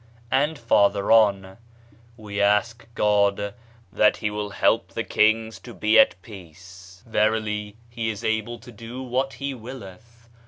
And 0.31 0.57
farther 0.57 1.11
on: 1.11 1.57
"We 2.17 2.41
ask 2.41 2.91
God 2.95 3.53
that 3.93 4.17
He 4.17 4.31
will 4.31 4.49
help 4.49 4.93
the 4.93 5.03
Kings 5.03 5.59
to 5.59 5.75
be 5.75 5.99
at 5.99 6.19
peace: 6.23 7.03
verily 7.05 7.75
He 7.87 8.09
is 8.09 8.23
able 8.23 8.57
to 8.61 8.71
do 8.71 9.03
what 9.03 9.33
He 9.33 9.53
willeth. 9.53 10.27